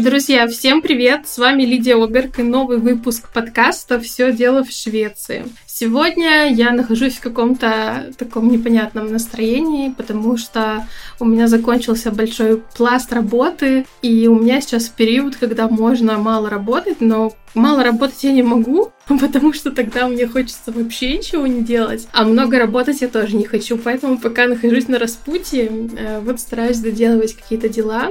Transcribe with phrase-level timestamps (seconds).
[0.00, 1.26] Друзья, всем привет!
[1.26, 5.46] С вами Лидия Оберг и новый выпуск подкаста «Все дело в Швеции».
[5.66, 10.86] Сегодня я нахожусь в каком-то таком непонятном настроении, потому что
[11.18, 17.00] у меня закончился большой пласт работы, и у меня сейчас период, когда можно мало работать,
[17.00, 22.06] но мало работать я не могу, потому что тогда мне хочется вообще ничего не делать.
[22.12, 26.80] А много работать я тоже не хочу, поэтому пока нахожусь на распутье, э, вот стараюсь
[26.80, 28.10] доделывать какие-то дела.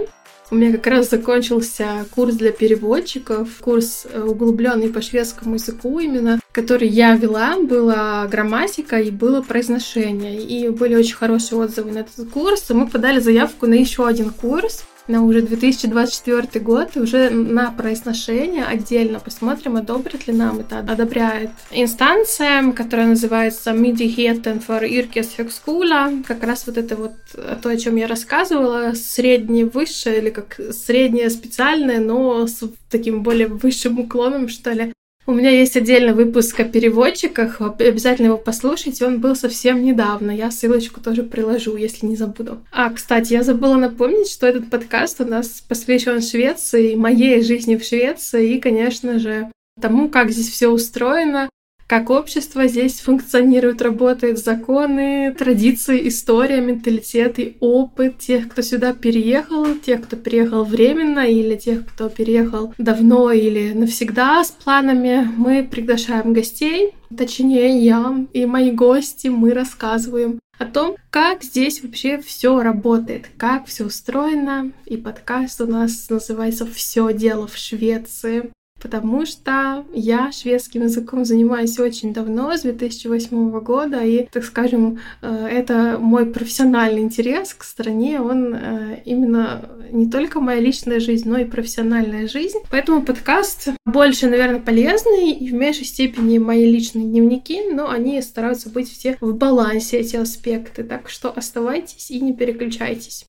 [0.51, 6.39] У меня как раз закончился курс для переводчиков, курс э, углубленный по шведскому языку именно,
[6.51, 10.39] который я вела, была грамматика и было произношение.
[10.41, 14.29] И были очень хорошие отзывы на этот курс, и мы подали заявку на еще один
[14.29, 20.79] курс на уже 2024 год, и уже на произношение отдельно посмотрим, одобрит ли нам это.
[20.79, 26.23] Одобряет инстанция, которая называется Myndigheten för yrkeshögskola.
[26.27, 27.13] Как раз вот это вот
[27.61, 33.47] то, о чем я рассказывала, среднее высшее или как среднее специальное, но с таким более
[33.47, 34.93] высшим уклоном, что ли.
[35.27, 40.51] У меня есть отдельный выпуск о переводчиках, обязательно его послушайте, он был совсем недавно, я
[40.51, 42.59] ссылочку тоже приложу, если не забуду.
[42.71, 47.83] А, кстати, я забыла напомнить, что этот подкаст у нас посвящен Швеции, моей жизни в
[47.83, 49.49] Швеции и, конечно же,
[49.81, 51.49] тому, как здесь все устроено,
[51.87, 59.75] как общество здесь функционирует, работает, законы, традиции, история, менталитет и опыт тех, кто сюда переехал,
[59.75, 65.29] тех, кто переехал временно или тех, кто переехал давно или навсегда с планами.
[65.37, 72.17] Мы приглашаем гостей, точнее я и мои гости, мы рассказываем о том, как здесь вообще
[72.19, 74.71] все работает, как все устроено.
[74.85, 78.51] И подкаст у нас называется «Все дело в Швеции»
[78.85, 85.47] потому что я шведским языком занимаюсь очень давно, с 2008 года, и, так скажем, э,
[85.51, 91.39] это мой профессиональный интерес к стране, он э, именно не только моя личная жизнь, но
[91.39, 92.59] и профессиональная жизнь.
[92.69, 98.69] Поэтому подкаст больше, наверное, полезный и в меньшей степени мои личные дневники, но они стараются
[98.69, 100.83] быть все в балансе, эти аспекты.
[100.83, 103.25] Так что оставайтесь и не переключайтесь.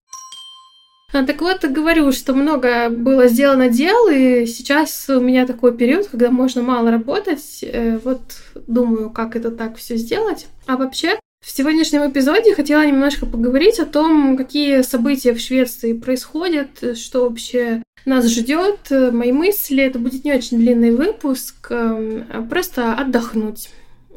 [1.12, 6.08] А, так вот, говорю, что много было сделано дел, и сейчас у меня такой период,
[6.08, 7.60] когда можно мало работать.
[7.62, 8.20] Э, вот
[8.66, 10.46] думаю, как это так все сделать.
[10.66, 16.98] А вообще, в сегодняшнем эпизоде хотела немножко поговорить о том, какие события в Швеции происходят,
[16.98, 19.84] что вообще нас ждет, мои мысли.
[19.84, 23.68] Это будет не очень длинный выпуск, эм, а просто отдохнуть.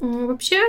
[0.01, 0.59] Вообще,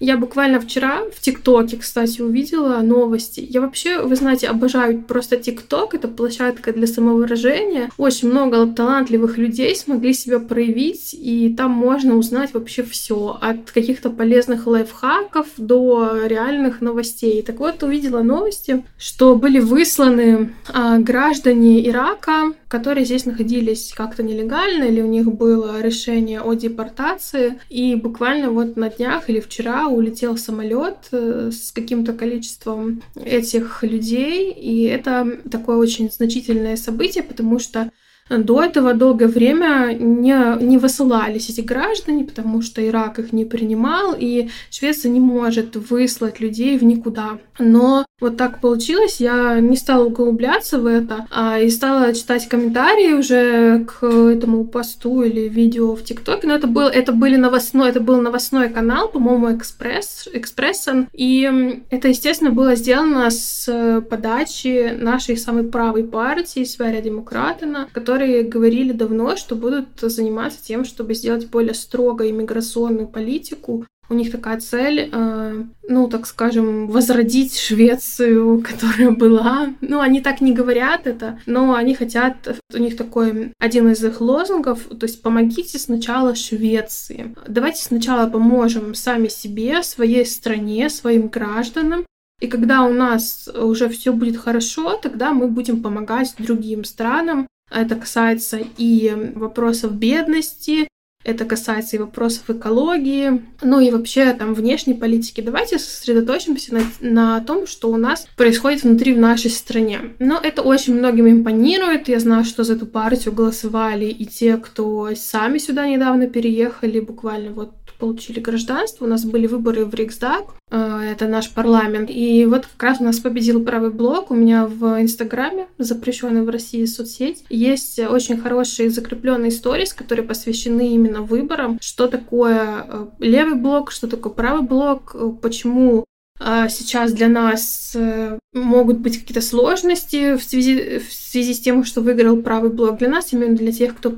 [0.00, 3.46] я буквально вчера в ТикТоке, кстати, увидела новости.
[3.48, 5.94] Я вообще, вы знаете, обожаю просто ТикТок.
[5.94, 7.90] Это площадка для самовыражения.
[7.96, 13.38] Очень много талантливых людей смогли себя проявить, и там можно узнать вообще все.
[13.40, 17.42] От каких-то полезных лайфхаков до реальных новостей.
[17.42, 24.84] Так вот, увидела новости, что были высланы а, граждане Ирака, которые здесь находились как-то нелегально,
[24.84, 27.58] или у них было решение о депортации.
[27.68, 34.52] И буквально вот на днях или вчера улетел самолет э, с каким-то количеством этих людей,
[34.52, 37.90] и это такое очень значительное событие, потому что
[38.28, 44.14] до этого долгое время не, не высылались эти граждане, потому что Ирак их не принимал,
[44.18, 47.38] и Швеция не может выслать людей в никуда.
[47.58, 53.12] Но вот так получилось, я не стала углубляться в это, а и стала читать комментарии
[53.12, 56.46] уже к этому посту или видео в ТикТоке.
[56.46, 61.08] Но это был, это были новостной, это был новостной канал, по-моему, Экспресс, Экспрессон.
[61.12, 68.92] И это, естественно, было сделано с подачи нашей самой правой партии, Сверия Демократина, которые говорили
[68.92, 75.10] давно, что будут заниматься тем, чтобы сделать более строго иммиграционную политику у них такая цель,
[75.12, 79.74] э, ну, так скажем, возродить Швецию, которая была.
[79.80, 84.20] Ну, они так не говорят это, но они хотят, у них такой один из их
[84.20, 87.34] лозунгов, то есть помогите сначала Швеции.
[87.48, 92.06] Давайте сначала поможем сами себе, своей стране, своим гражданам,
[92.40, 97.48] и когда у нас уже все будет хорошо, тогда мы будем помогать другим странам.
[97.70, 100.88] Это касается и вопросов бедности,
[101.26, 105.40] это касается и вопросов экологии, ну и вообще там внешней политики.
[105.40, 110.14] Давайте сосредоточимся на, на том, что у нас происходит внутри в нашей стране.
[110.20, 112.08] Но это очень многим импонирует.
[112.08, 117.50] Я знаю, что за эту партию голосовали и те, кто сами сюда недавно переехали, буквально
[117.50, 119.04] вот получили гражданство.
[119.04, 122.10] У нас были выборы в Риксдаг, э, это наш парламент.
[122.10, 124.30] И вот как раз у нас победил правый блок.
[124.30, 130.92] У меня в Инстаграме, запрещенной в России соцсеть, есть очень хорошие закрепленные сторис, которые посвящены
[130.92, 131.78] именно выборам.
[131.80, 136.04] Что такое э, левый блок, что такое правый блок, э, почему
[136.38, 142.02] сейчас для нас э, могут быть какие-то сложности в связи, в связи с тем, что
[142.02, 142.98] выиграл правый блок.
[142.98, 144.14] Для нас, именно для тех, кто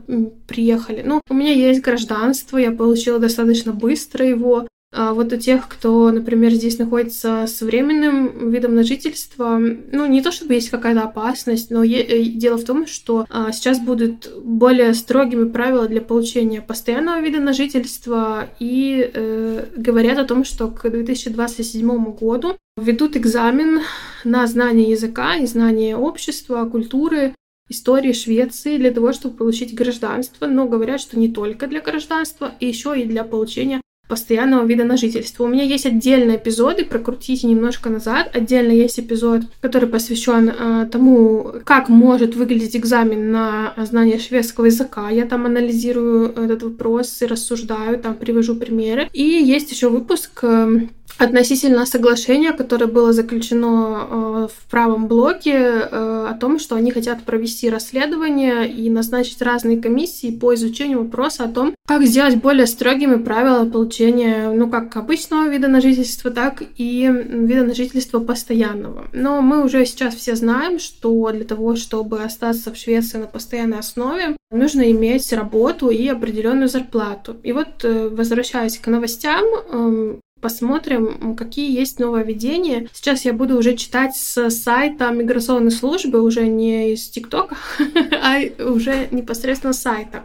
[0.47, 1.03] приехали.
[1.05, 4.67] Ну, у меня есть гражданство, я получила достаточно быстро его.
[4.91, 10.23] А вот у тех, кто, например, здесь находится с временным видом на жительство, ну, не
[10.23, 14.95] то чтобы есть какая-то опасность, но э, дело в том, что а, сейчас будут более
[14.95, 20.89] строгими правила для получения постоянного вида на жительство и э, говорят о том, что к
[20.89, 23.83] 2027 году ведут экзамен
[24.25, 27.35] на знание языка и знание общества, культуры,
[27.69, 32.67] истории Швеции для того, чтобы получить гражданство, но говорят, что не только для гражданства, и
[32.67, 35.45] еще и для получения постоянного вида на жительство.
[35.45, 38.31] У меня есть отдельные эпизоды, прокрутите немножко назад.
[38.35, 45.11] Отдельно есть эпизод, который посвящен э, тому, как может выглядеть экзамен на знание шведского языка.
[45.11, 49.09] Я там анализирую этот вопрос и рассуждаю, там привожу примеры.
[49.13, 56.27] И есть еще выпуск э, относительно соглашения, которое было заключено э, в правом блоке э,
[56.31, 61.49] о том, что они хотят провести расследование и назначить разные комиссии по изучению вопроса о
[61.49, 67.11] том, как сделать более строгими правила получения, ну, как обычного вида на жительство, так и
[67.11, 69.09] вида на жительство постоянного.
[69.13, 73.81] Но мы уже сейчас все знаем, что для того, чтобы остаться в Швеции на постоянной
[73.81, 77.37] основе, нужно иметь работу и определенную зарплату.
[77.43, 82.89] И вот, э, возвращаясь к новостям, эм, Посмотрим, какие есть нововведения.
[82.93, 87.57] Сейчас я буду уже читать с сайта миграционной службы, уже не из ТикТока,
[88.23, 90.25] а уже непосредственно с сайта.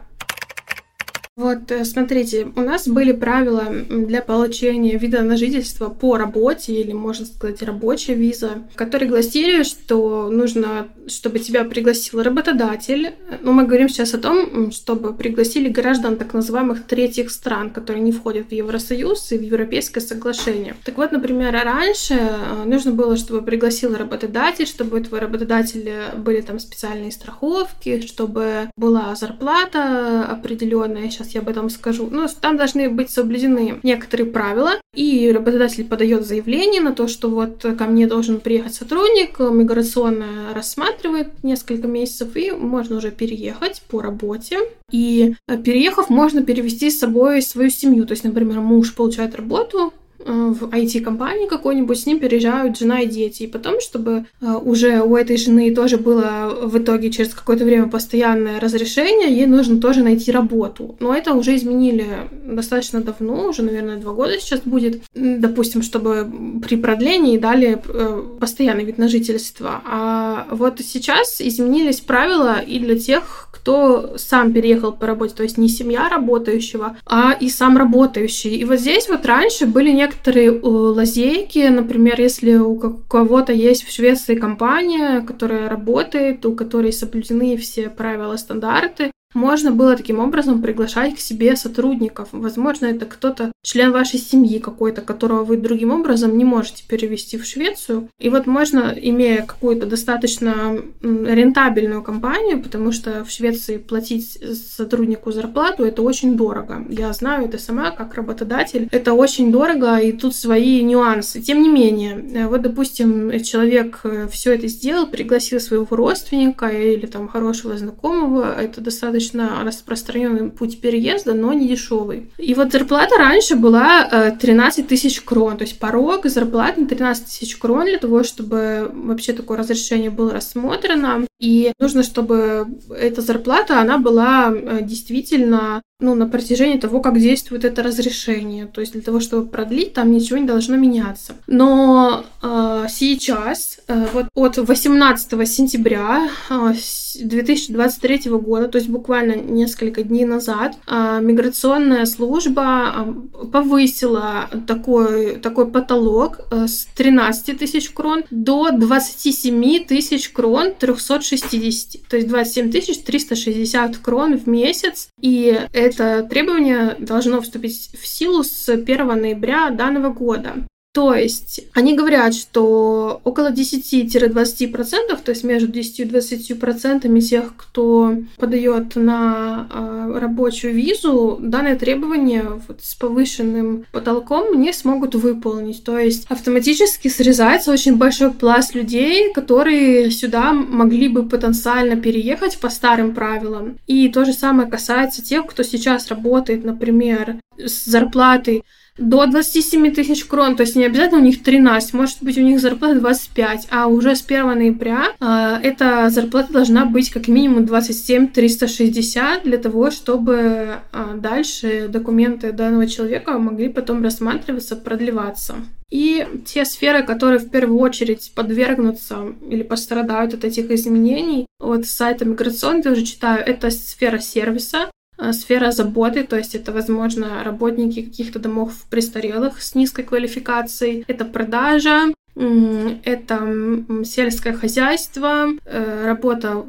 [1.36, 6.92] Вот, э, смотрите, у нас были правила для получения вида на жительство по работе, или,
[6.92, 13.16] можно сказать, рабочая виза, которые гласили, что нужно, чтобы тебя пригласил работодатель.
[13.42, 18.12] Но мы говорим сейчас о том, чтобы пригласили граждан так называемых третьих стран, которые не
[18.12, 20.76] входят в Евросоюз и в Европейское соглашение.
[20.86, 26.42] Так вот, например, раньше э, нужно было, чтобы пригласил работодатель, чтобы у твоего работодателя были
[26.42, 32.08] там специальные страховки, чтобы была зарплата определенная, я об этом скажу.
[32.12, 37.66] Ну, там должны быть соблюдены некоторые правила, и работодатель подает заявление на то, что вот
[37.78, 44.60] ко мне должен приехать сотрудник, миграционная рассматривает несколько месяцев, и можно уже переехать по работе.
[44.92, 48.06] И э, переехав, можно перевести с собой свою семью.
[48.06, 49.94] То есть, например, муж получает работу,
[50.26, 53.44] в IT-компании какой-нибудь, с ним переезжают жена и дети.
[53.44, 57.88] И потом, чтобы э, уже у этой жены тоже было в итоге через какое-то время
[57.88, 60.96] постоянное разрешение, ей нужно тоже найти работу.
[61.00, 62.06] Но это уже изменили
[62.46, 65.02] достаточно давно, уже, наверное, два года сейчас будет.
[65.14, 66.28] Допустим, чтобы
[66.66, 69.82] при продлении дали э, постоянный вид на жительство.
[69.86, 75.58] А вот сейчас изменились правила и для тех, кто сам переехал по работе, то есть
[75.58, 78.56] не семья работающего, а и сам работающий.
[78.56, 83.92] И вот здесь вот раньше были некоторые э, лазейки, например, если у кого-то есть в
[83.92, 91.16] Швеции компания, которая работает, у которой соблюдены все правила, стандарты, можно было таким образом приглашать
[91.16, 92.30] к себе сотрудников.
[92.32, 97.46] Возможно, это кто-то, член вашей семьи какой-то, которого вы другим образом не можете перевести в
[97.46, 98.10] Швецию.
[98.20, 104.40] И вот можно, имея какую-то достаточно рентабельную компанию, потому что в Швеции платить
[104.76, 106.86] сотруднику зарплату это очень дорого.
[106.90, 108.88] Я знаю это сама как работодатель.
[108.92, 111.42] Это очень дорого, и тут свои нюансы.
[111.42, 117.06] Тем не менее, э, вот, допустим, человек э, все это сделал, пригласил своего родственника или
[117.06, 122.32] там хорошего знакомого, это достаточно достаточно распространенный путь переезда, но не дешевый.
[122.38, 127.26] И вот зарплата раньше была 13 э, тысяч крон, то есть порог зарплаты на 13
[127.26, 131.26] тысяч крон для того, чтобы вообще такое разрешение было рассмотрено.
[131.40, 137.64] И нужно, чтобы эта зарплата, она была э, действительно ну, на протяжении того, как действует
[137.64, 138.66] это разрешение.
[138.68, 141.34] То есть для того, чтобы продлить, там ничего не должно меняться.
[141.48, 146.74] Но э, сейчас, э, вот от 18 сентября э,
[147.22, 155.68] 2023 года, то есть буквально несколько дней назад, э, миграционная служба э, повысила такой, такой
[155.68, 162.08] потолок э, с 13 тысяч крон до 27 тысяч крон 360.
[162.10, 165.10] То есть 27 тысяч 360 крон в месяц.
[165.22, 170.56] И это это требование должно вступить в силу с 1 ноября данного года.
[170.94, 178.16] То есть они говорят, что около 10-20%, то есть между 10 и 20% тех, кто
[178.38, 185.84] подает на э, рабочую визу, данное требование вот, с повышенным потолком не смогут выполнить.
[185.84, 192.70] То есть автоматически срезается очень большой пласт людей, которые сюда могли бы потенциально переехать по
[192.70, 193.80] старым правилам.
[193.88, 198.64] И то же самое касается тех, кто сейчас работает, например, с зарплатой
[198.98, 202.60] до 27 тысяч крон, то есть не обязательно у них 13, может быть у них
[202.60, 208.28] зарплата 25, а уже с 1 ноября э, эта зарплата должна быть как минимум 27
[208.28, 215.56] 360 для того, чтобы э, дальше документы данного человека могли потом рассматриваться, продлеваться.
[215.90, 221.92] И те сферы, которые в первую очередь подвергнутся или пострадают от этих изменений, вот с
[221.92, 224.90] сайта миграционный тоже читаю, это сфера сервиса,
[225.32, 232.14] сфера заботы, то есть это, возможно, работники каких-то домов престарелых с низкой квалификацией, это продажа,
[232.36, 236.66] это сельское хозяйство, э, работа,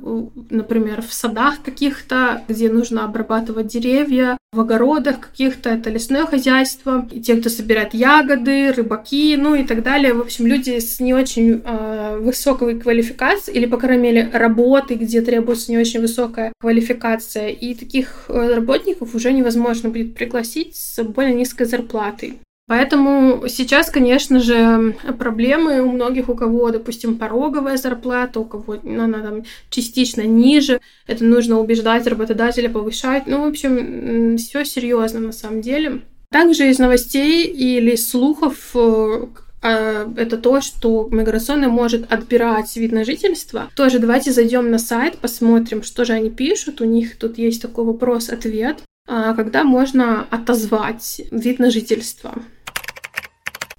[0.50, 7.20] например, в садах каких-то, где нужно обрабатывать деревья, в огородах каких-то, это лесное хозяйство, и
[7.20, 10.14] те, кто собирает ягоды, рыбаки, ну и так далее.
[10.14, 15.22] В общем, люди с не очень э, высокой квалификацией, или, по крайней мере, работы, где
[15.22, 21.34] требуется не очень высокая квалификация, и таких э, работников уже невозможно будет пригласить с более
[21.34, 22.38] низкой зарплатой.
[22.66, 29.20] Поэтому сейчас, конечно же, проблемы у многих, у кого, допустим, пороговая зарплата, у кого она
[29.20, 33.26] там частично ниже, это нужно убеждать работодателя повышать.
[33.26, 36.00] Ну, в общем, все серьезно на самом деле.
[36.30, 39.26] Также из новостей или слухов э,
[39.62, 43.70] а, это то, что миграционный может отбирать вид на жительство.
[43.76, 46.80] Тоже давайте зайдем на сайт, посмотрим, что же они пишут.
[46.80, 48.82] У них тут есть такой вопрос-ответ.
[49.06, 52.34] А, когда можно отозвать вид на жительство.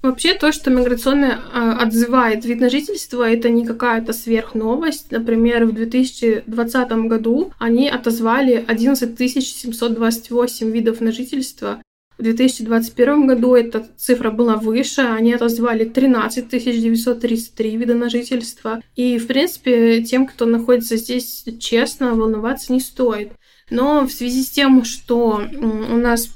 [0.06, 5.10] Вообще то, что миграционная а, отзывает вид на жительство, это не какая-то сверхновость.
[5.10, 11.82] Например, в 2020 году они отозвали 11 728 видов на жительство.
[12.18, 18.80] В 2021 году эта цифра была выше, они отозвали 13 933 вида на жительство.
[18.94, 23.32] И, в принципе, тем, кто находится здесь честно, волноваться не стоит.
[23.70, 26.28] Но в связи с тем, что у нас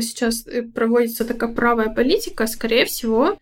[0.00, 3.38] сейчас э, проводится такая правая политика, скорее всего,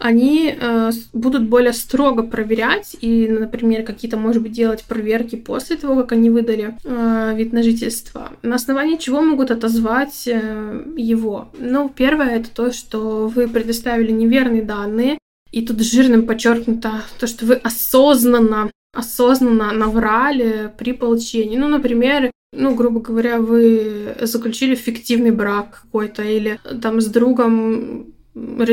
[0.00, 5.96] они э, будут более строго проверять и, например, какие-то, может быть, делать проверки после того,
[5.96, 8.32] как они выдали э, вид на жительство.
[8.42, 11.50] На основании чего могут отозвать э, его?
[11.58, 15.18] Ну, первое это то, что вы предоставили неверные данные,
[15.52, 21.56] и тут жирным подчеркнуто то, что вы осознанно осознанно наврали при получении.
[21.56, 28.14] Ну, например, ну, грубо говоря, вы заключили фиктивный брак какой-то, или там с другом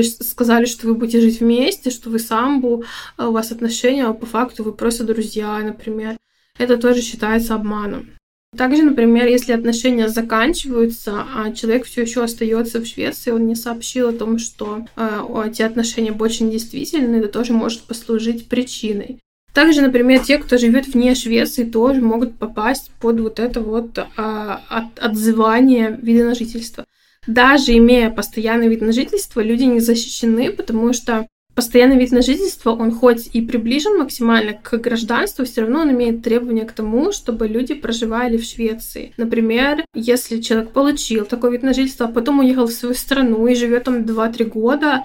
[0.03, 2.83] сказали, что вы будете жить вместе, что вы самбу,
[3.17, 6.17] а у вас отношения, а по факту вы просто друзья, например.
[6.57, 8.11] Это тоже считается обманом.
[8.55, 14.09] Также, например, если отношения заканчиваются, а человек все еще остается в Швеции, он не сообщил
[14.09, 19.19] о том, что э, эти отношения больше не действительны, это тоже может послужить причиной.
[19.57, 24.61] Также, например, те, кто живет вне Швеции, тоже могут попасть под вот это вот а,
[24.69, 26.85] от, отзывание вида на жительство.
[27.25, 32.69] Даже имея постоянный вид на жительство, люди не защищены, потому что постоянный вид на жительство,
[32.69, 37.47] он хоть и приближен максимально к гражданству, все равно он имеет требования к тому, чтобы
[37.47, 39.13] люди проживали в Швеции.
[39.17, 43.55] Например, если человек получил такой вид на жительство, а потом уехал в свою страну и
[43.55, 45.03] живет там 2-3 года,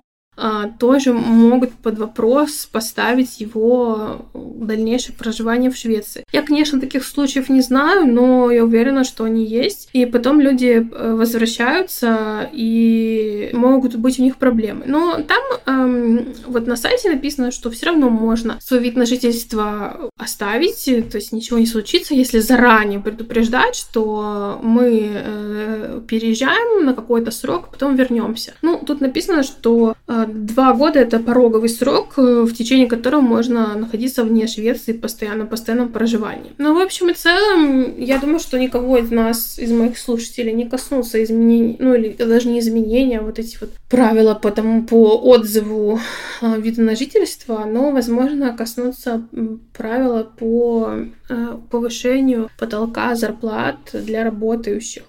[0.78, 6.24] тоже могут под вопрос поставить его дальнейшее проживание в Швеции.
[6.32, 9.88] Я, конечно, таких случаев не знаю, но я уверена, что они есть.
[9.92, 14.84] И потом люди э, возвращаются, и могут быть у них проблемы.
[14.86, 20.10] Но там эм, вот на сайте написано, что все равно можно свой вид на жительство
[20.16, 27.30] оставить, то есть ничего не случится, если заранее предупреждать, что мы э, переезжаем на какой-то
[27.30, 28.54] срок, потом вернемся.
[28.62, 33.74] Ну, тут написано, что э, Два года— это пороговый срок, э, в течение которого можно
[33.76, 36.52] находиться вне Швеции постоянно, постоянном проживании.
[36.58, 40.68] Ну, в общем и целом, я думаю, что никого из нас, из моих слушателей, не
[40.68, 45.16] коснулся изменений, ну, или даже не изменения, а вот эти вот правила по, тому, по
[45.16, 46.00] отзыву
[46.40, 49.26] э, вида на жительство, но, возможно, коснуться
[49.72, 50.94] правила по
[51.28, 55.02] э, повышению потолка зарплат для работающих.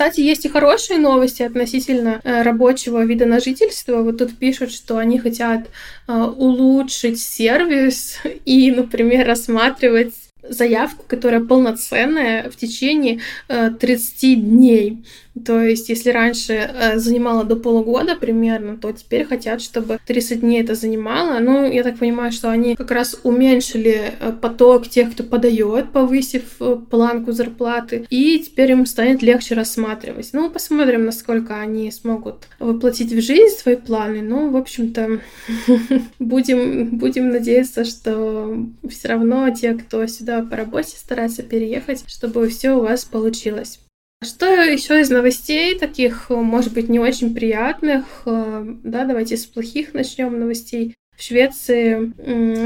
[0.00, 4.00] Кстати, есть и хорошие новости относительно э, рабочего вида на жительство.
[4.02, 5.68] Вот тут пишут, что они хотят
[6.08, 8.16] э, улучшить сервис
[8.46, 15.04] и, например, рассматривать заявку, которая полноценная в течение 30 э, дней.
[15.44, 20.62] То есть, если раньше э, занимало до полугода примерно, то теперь хотят, чтобы 30 дней
[20.62, 21.38] это занимало.
[21.40, 26.56] Ну, я так понимаю, что они как раз уменьшили э, поток тех, кто подает, повысив
[26.60, 30.30] э, планку зарплаты, и теперь им станет легче рассматривать.
[30.32, 34.22] Ну, посмотрим, насколько они смогут воплотить в жизнь свои планы.
[34.22, 35.20] Ну, в общем-то,
[36.18, 42.72] будем, будем надеяться, что все равно те, кто сюда по работе старается переехать, чтобы все
[42.72, 43.80] у вас получилось.
[44.22, 48.04] Что еще из новостей таких, может быть, не очень приятных?
[48.26, 50.94] Да, давайте с плохих начнем новостей.
[51.16, 52.12] В Швеции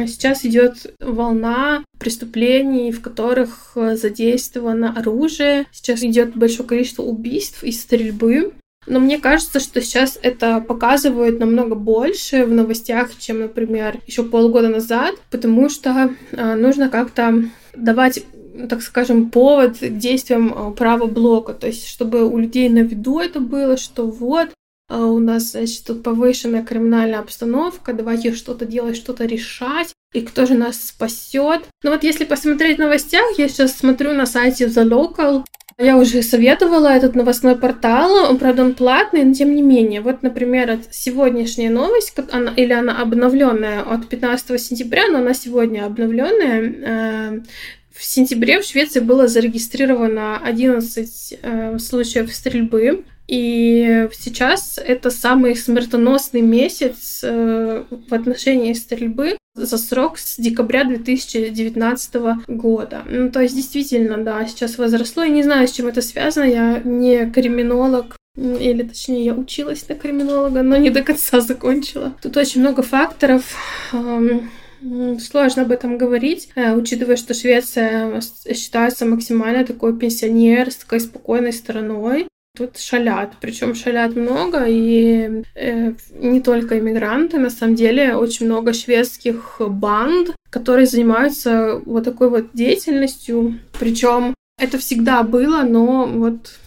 [0.06, 5.66] сейчас идет волна преступлений, в которых задействовано оружие.
[5.70, 8.52] Сейчас идет большое количество убийств и стрельбы.
[8.86, 14.68] Но мне кажется, что сейчас это показывают намного больше в новостях, чем, например, еще полгода
[14.68, 17.44] назад, потому что э, нужно как-то
[17.74, 18.24] давать
[18.68, 23.18] так скажем, повод к действиям а, права блока, то есть чтобы у людей на виду
[23.18, 24.50] это было, что вот,
[24.88, 30.46] а, у нас, значит, тут повышенная криминальная обстановка, давайте что-то делать, что-то решать, и кто
[30.46, 31.62] же нас спасет.
[31.82, 35.44] Ну вот если посмотреть в новостях, я сейчас смотрю на сайте The Local,
[35.76, 40.02] я уже советовала этот новостной портал, он, правда, он платный, но тем не менее.
[40.02, 46.60] Вот, например, сегодняшняя новость, она, или она обновленная от 15 сентября, но она сегодня обновленная.
[46.62, 47.42] Э,
[47.94, 53.04] в сентябре в Швеции было зарегистрировано 11 э, случаев стрельбы.
[53.26, 62.14] И сейчас это самый смертоносный месяц э, в отношении стрельбы за срок с декабря 2019
[62.48, 63.02] года.
[63.08, 65.22] Ну, то есть, действительно, да, сейчас возросло.
[65.22, 66.44] Я не знаю, с чем это связано.
[66.44, 72.12] Я не криминолог, или точнее, я училась на криминолога, но не до конца закончила.
[72.20, 73.44] Тут очень много факторов.
[75.18, 78.20] Сложно об этом говорить, э, учитывая, что Швеция
[78.54, 82.28] считается максимально такой пенсионерской, спокойной страной.
[82.56, 88.72] Тут шалят, причем шалят много, и э, не только иммигранты, на самом деле очень много
[88.72, 93.58] шведских банд, которые занимаются вот такой вот деятельностью.
[93.80, 96.58] Причем это всегда было, но вот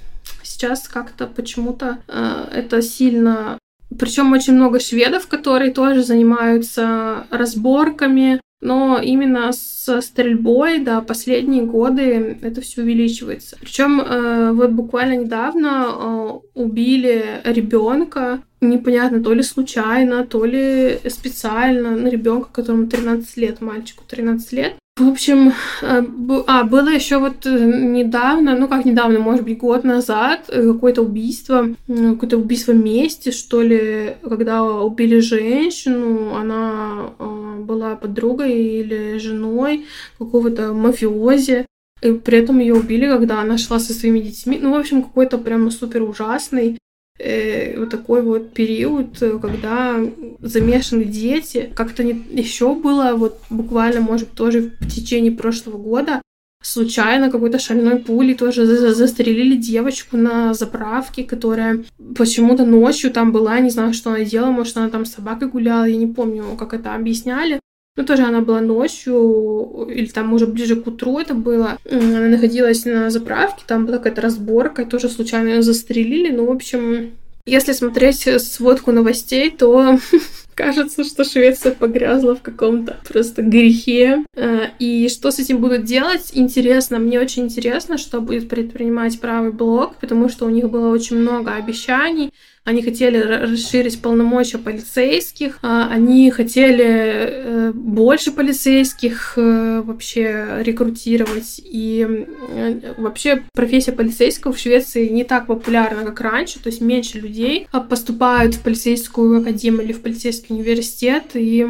[0.43, 3.57] сейчас как-то почему-то э, это сильно
[3.97, 12.37] причем очень много шведов, которые тоже занимаются разборками, но именно с стрельбой, да, последние годы
[12.41, 13.55] это все увеличивается.
[13.59, 21.91] Причем э, вот буквально недавно э, убили ребенка, непонятно, то ли случайно, то ли специально,
[21.91, 24.73] на ребенка, которому 13 лет, мальчику 13 лет.
[24.97, 26.03] В общем, э,
[26.47, 31.03] а, было еще вот э, недавно, ну как недавно, может быть, год назад, э, какое-то
[31.03, 37.11] убийство, какое-то убийство мести, что ли, когда убили женщину, она
[37.59, 39.85] была подругой или женой
[40.17, 41.67] какого-то мафиози.
[42.01, 44.57] И при этом ее убили, когда она шла со своими детьми.
[44.59, 46.77] Ну, в общем, какой-то прямо супер ужасный
[47.19, 49.99] э, вот такой вот период, когда
[50.39, 51.71] замешаны дети.
[51.75, 52.13] Как-то не...
[52.31, 56.21] еще было вот буквально, может, тоже в течение прошлого года
[56.61, 61.83] случайно какой-то шальной пулей тоже застрелили девочку на заправке, которая
[62.15, 65.85] почему-то ночью там была, не знаю, что она делала, может, она там с собакой гуляла,
[65.85, 67.59] я не помню, как это объясняли.
[67.97, 71.79] Ну, тоже она была ночью, или там уже ближе к утру это было.
[71.91, 76.31] Она находилась на заправке, там была какая-то разборка, тоже случайно ее застрелили.
[76.31, 77.11] Ну, в общем,
[77.47, 79.97] если смотреть сводку новостей, то
[80.53, 84.25] кажется, что Швеция погрязла в каком-то просто грехе.
[84.35, 86.99] Э, и что с этим будут делать, интересно.
[86.99, 91.53] Мне очень интересно, что будет предпринимать правый блок, потому что у них было очень много
[91.53, 92.31] обещаний.
[92.67, 101.61] Они хотели расширить полномочия полицейских, а, они хотели э, больше полицейских э, вообще рекрутировать.
[101.63, 102.05] И
[102.49, 107.69] э, вообще профессия полицейского в Швеции не так популярна, как раньше, то есть меньше людей
[107.89, 111.65] поступают в полицейскую академию или в полицейский университет, и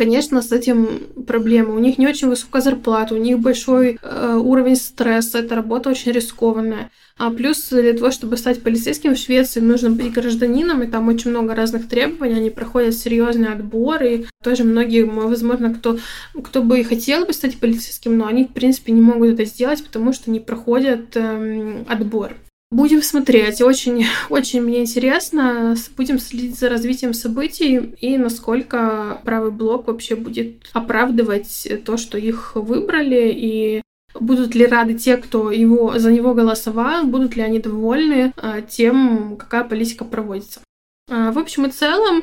[0.00, 1.76] Конечно, с этим проблемы.
[1.76, 6.12] У них не очень высокая зарплата, у них большой э, уровень стресса, эта работа очень
[6.12, 6.90] рискованная.
[7.18, 11.32] А плюс для того, чтобы стать полицейским в Швеции, нужно быть гражданином, и там очень
[11.32, 15.98] много разных требований, они проходят серьезный отбор, и тоже многие, возможно, кто,
[16.42, 19.84] кто бы и хотел бы стать полицейским, но они, в принципе, не могут это сделать,
[19.84, 22.36] потому что не проходят эм, отбор.
[22.70, 23.60] Будем смотреть.
[23.60, 25.74] Очень, очень мне интересно.
[25.96, 32.52] Будем следить за развитием событий и насколько правый блок вообще будет оправдывать то, что их
[32.54, 33.82] выбрали, и
[34.18, 39.36] будут ли рады те, кто его, за него голосовал, будут ли они довольны а, тем,
[39.36, 40.60] какая политика проводится.
[41.08, 42.22] А, в общем и целом,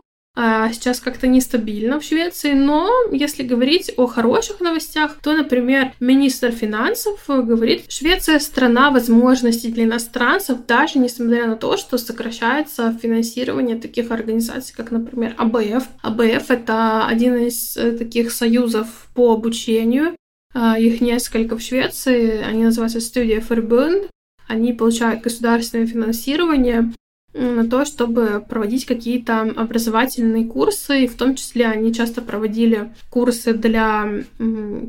[0.72, 7.20] сейчас как-то нестабильно в Швеции, но если говорить о хороших новостях, то, например, министр финансов
[7.28, 14.76] говорит, Швеция страна возможностей для иностранцев, даже несмотря на то, что сокращается финансирование таких организаций,
[14.76, 15.88] как, например, АБФ.
[16.04, 20.16] АБФ— это один из э, таких союзов по обучению,
[20.54, 24.10] а, их несколько в Швеции, они называются Studia Förbund,
[24.48, 26.92] они получают государственное финансирование
[27.38, 33.54] на то, чтобы проводить какие-то образовательные курсы, и в том числе они часто проводили курсы
[33.54, 34.24] для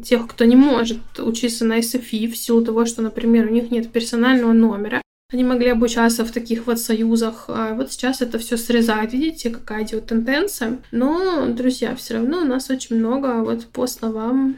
[0.04, 3.90] тех, кто не может учиться на SFI в силу того, что, например, у них нет
[3.92, 5.02] персонального номера.
[5.30, 7.44] Они могли обучаться в таких вот союзах.
[7.48, 9.12] А вот сейчас это все срезает.
[9.12, 10.78] Видите, какая идет тенденция.
[10.90, 14.56] Но, друзья, все равно у нас очень много, вот по словам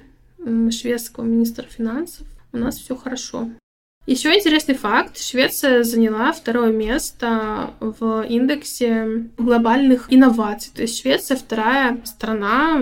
[0.70, 3.50] шведского министра финансов, у нас все хорошо.
[4.06, 5.20] Еще интересный факт.
[5.20, 10.72] Швеция заняла второе место в индексе глобальных инноваций.
[10.74, 12.80] То есть Швеция вторая страна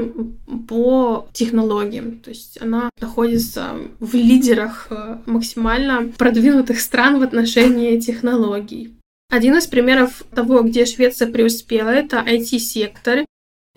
[0.68, 2.20] по технологиям.
[2.20, 8.94] То есть она находится в лидерах э, максимально продвинутых стран в отношении технологий.
[9.30, 13.26] Один из примеров того, где Швеция преуспела, это IT-сектор.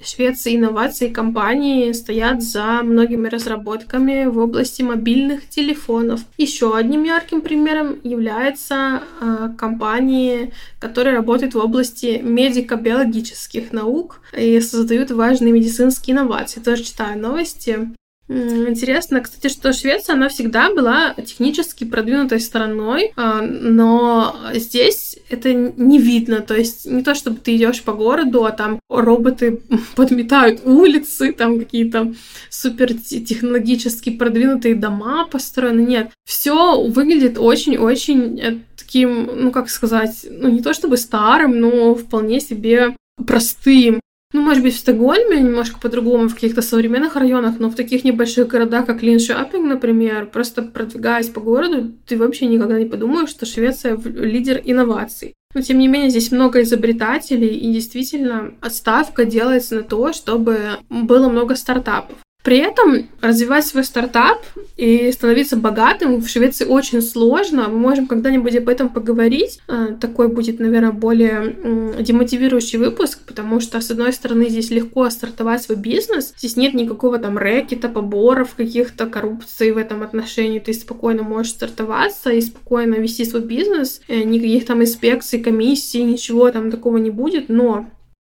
[0.03, 6.21] Швеции инновации компании стоят за многими разработками в области мобильных телефонов.
[6.37, 15.11] Еще одним ярким примером является э, компании, которые работают в области медико-биологических наук и создают
[15.11, 16.59] важные медицинские инновации.
[16.59, 17.91] Тоже читаю новости.
[18.31, 25.99] Интересно, кстати, что Швеция, она всегда была технически продвинутой страной, а, но здесь это не
[25.99, 26.39] видно.
[26.39, 29.61] То есть не то, чтобы ты идешь по городу, а там роботы
[29.95, 32.13] подметают улицы, там какие-то
[32.49, 35.81] супер технологически продвинутые дома построены.
[35.81, 41.95] Нет, все выглядит очень-очень э, таким, ну как сказать, ну не то чтобы старым, но
[41.95, 42.95] вполне себе
[43.27, 43.99] простым.
[44.33, 48.47] Ну, может быть, в Стокгольме немножко по-другому, в каких-то современных районах, но в таких небольших
[48.47, 53.97] городах, как Линшапинг, например, просто продвигаясь по городу, ты вообще никогда не подумаешь, что Швеция
[53.97, 55.33] лидер инноваций.
[55.53, 60.57] Но, тем не менее, здесь много изобретателей, и действительно отставка делается на то, чтобы
[60.89, 62.17] было много стартапов.
[62.43, 64.43] При этом развивать свой стартап
[64.75, 67.67] и становиться богатым в Швеции очень сложно.
[67.67, 69.59] Мы можем когда-нибудь об этом поговорить.
[69.67, 71.55] А, такой будет, наверное, более
[71.99, 76.33] демотивирующий выпуск, потому что, с одной стороны, здесь легко стартовать свой бизнес.
[76.37, 80.57] Здесь нет никакого там рэкета, поборов, каких-то коррупций в этом отношении.
[80.57, 84.01] Ты спокойно можешь стартоваться и спокойно вести свой бизнес.
[84.07, 87.49] Э, никаких там инспекций, комиссий, ничего там такого не будет.
[87.49, 87.85] Но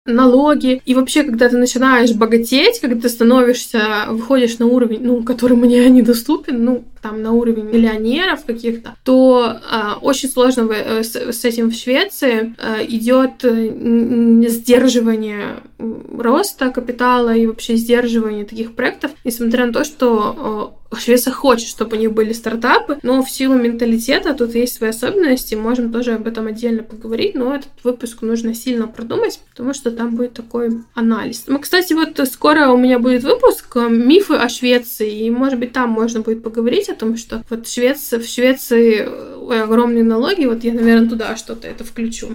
[0.06, 0.80] налоги.
[0.84, 5.88] И вообще, когда ты начинаешь богатеть, когда ты становишься, выходишь на уровень, ну, который мне
[5.90, 11.70] недоступен, ну, там, на уровень миллионеров каких-то, то а, очень сложно э, с, с этим
[11.70, 19.72] в Швеции а, идет э, сдерживание роста капитала и вообще сдерживание таких проектов, несмотря на
[19.72, 24.74] то, что Швеция хочет, чтобы у них были стартапы, но в силу менталитета тут есть
[24.74, 29.74] свои особенности, можем тоже об этом отдельно поговорить, но этот выпуск нужно сильно продумать, потому
[29.74, 31.44] что там будет такой анализ.
[31.46, 35.72] Ну, кстати, вот скоро у меня будет выпуск э, «Мифы о Швеции», и, может быть,
[35.72, 40.64] там можно будет поговорить о том, что вот Швеция, в Швеции ой, огромные налоги, вот
[40.64, 42.30] я, наверное, туда что-то это включу.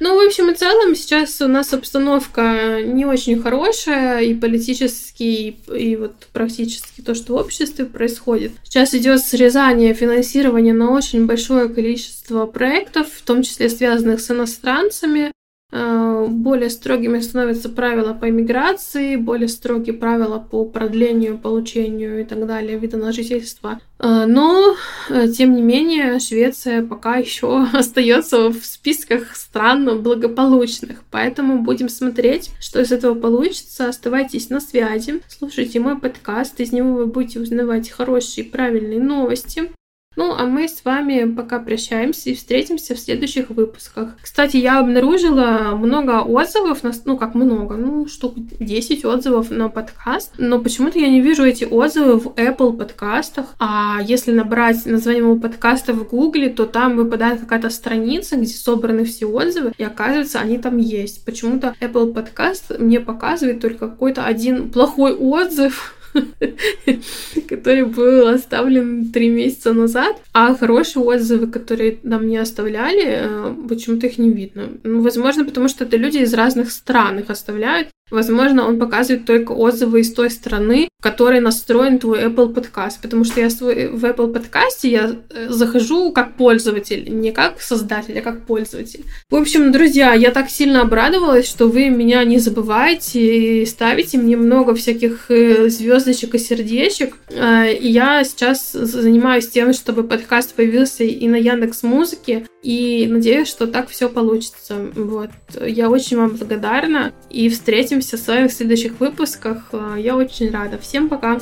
[0.00, 5.56] Ну, в общем и целом, сейчас у нас обстановка не очень хорошая, и политически, и,
[5.76, 8.50] и вот практически то, что в обществе происходит.
[8.64, 15.30] Сейчас идет срезание финансирования на очень большое количество проектов, в том числе связанных с иностранцами.
[15.74, 22.46] Э, более строгими становятся правила по иммиграции, более строгие правила по продлению, получению и так
[22.46, 23.80] далее вида на жительство.
[23.98, 24.76] Э, но,
[25.08, 31.04] э, тем не менее, Швеция пока еще остается в списках стран благополучных.
[31.10, 33.88] Поэтому будем смотреть, что из этого получится.
[33.88, 39.70] Оставайтесь на связи, слушайте мой подкаст, из него вы будете узнавать хорошие правильные новости.
[40.16, 44.10] Ну, а мы с вами пока прощаемся и встретимся в следующих выпусках.
[44.20, 50.34] Кстати, я обнаружила много отзывов, на, ну, как много, ну, штук 10 отзывов на подкаст,
[50.38, 55.40] но почему-то я не вижу эти отзывы в Apple подкастах, а если набрать название моего
[55.40, 60.58] подкаста в Гугле, то там выпадает какая-то страница, где собраны все отзывы, и оказывается, они
[60.58, 61.24] там есть.
[61.24, 65.94] Почему-то Apple подкаст мне показывает только какой-то один плохой отзыв,
[67.48, 74.06] который был оставлен три месяца назад, а хорошие отзывы, которые нам не оставляли, э, почему-то
[74.06, 74.70] их не видно.
[74.84, 79.52] Ну, возможно, потому что это люди из разных стран их оставляют, Возможно, он показывает только
[79.52, 83.00] отзывы из той страны, в которой настроен твой Apple подкаст.
[83.00, 88.18] Потому что я свой, в Apple подкасте я э, захожу как пользователь, не как создатель,
[88.18, 89.06] а как пользователь.
[89.30, 94.36] В общем, друзья, я так сильно обрадовалась, что вы меня не забываете и ставите мне
[94.36, 97.16] много всяких э, звездочек и сердечек.
[97.30, 103.48] Э, и я сейчас занимаюсь тем, чтобы подкаст появился и на Яндекс Музыке, и надеюсь,
[103.48, 104.76] что так все получится.
[104.94, 105.30] Вот.
[105.66, 107.12] Я очень вам благодарна.
[107.28, 109.70] И встретимся с вами в следующих выпусках.
[109.96, 110.78] Я очень рада.
[110.78, 111.38] Всем пока!